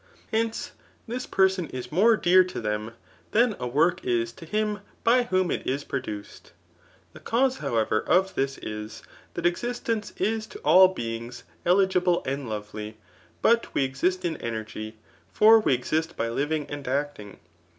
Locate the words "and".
12.25-12.49, 16.65-16.87